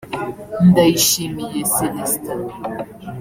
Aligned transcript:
Ndayishimiye 0.69 1.59
Celestin 1.73 2.39